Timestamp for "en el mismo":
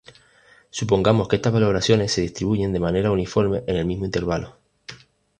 3.67-4.05